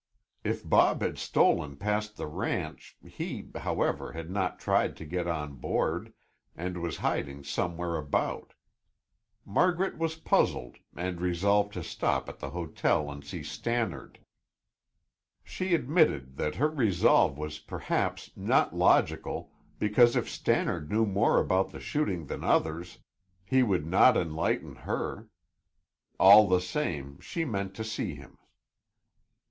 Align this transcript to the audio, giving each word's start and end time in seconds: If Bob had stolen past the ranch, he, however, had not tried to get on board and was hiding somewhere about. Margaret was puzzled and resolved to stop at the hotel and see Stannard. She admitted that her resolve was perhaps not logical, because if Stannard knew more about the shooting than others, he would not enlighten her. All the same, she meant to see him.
If 0.43 0.67
Bob 0.67 1.03
had 1.03 1.19
stolen 1.19 1.75
past 1.75 2.17
the 2.17 2.25
ranch, 2.25 2.97
he, 3.07 3.47
however, 3.55 4.13
had 4.13 4.31
not 4.31 4.57
tried 4.57 4.97
to 4.97 5.05
get 5.05 5.27
on 5.27 5.57
board 5.57 6.11
and 6.55 6.81
was 6.81 6.97
hiding 7.05 7.43
somewhere 7.43 7.95
about. 7.97 8.55
Margaret 9.45 9.99
was 9.99 10.15
puzzled 10.15 10.77
and 10.95 11.21
resolved 11.21 11.73
to 11.73 11.83
stop 11.83 12.27
at 12.29 12.39
the 12.39 12.49
hotel 12.49 13.11
and 13.11 13.23
see 13.23 13.43
Stannard. 13.43 14.17
She 15.43 15.75
admitted 15.75 16.35
that 16.37 16.55
her 16.55 16.71
resolve 16.71 17.37
was 17.37 17.59
perhaps 17.59 18.31
not 18.35 18.75
logical, 18.75 19.51
because 19.77 20.15
if 20.15 20.27
Stannard 20.27 20.89
knew 20.91 21.05
more 21.05 21.39
about 21.39 21.69
the 21.69 21.79
shooting 21.79 22.25
than 22.25 22.43
others, 22.43 22.97
he 23.45 23.61
would 23.61 23.85
not 23.85 24.17
enlighten 24.17 24.77
her. 24.77 25.29
All 26.19 26.47
the 26.47 26.59
same, 26.59 27.19
she 27.19 27.45
meant 27.45 27.75
to 27.75 27.83
see 27.83 28.15
him. 28.15 28.39